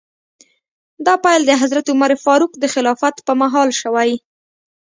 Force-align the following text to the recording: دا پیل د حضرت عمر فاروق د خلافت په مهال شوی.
دا 1.05 1.13
پیل 1.23 1.41
د 1.45 1.51
حضرت 1.61 1.85
عمر 1.93 2.11
فاروق 2.23 2.53
د 2.59 2.65
خلافت 2.73 3.15
په 3.27 3.33
مهال 3.41 3.69
شوی. 3.81 4.11